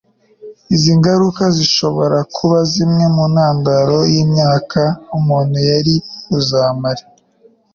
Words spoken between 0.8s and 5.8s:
ngaruka zishobora kuba zimwe mu ntandaro y'imyaka umuntu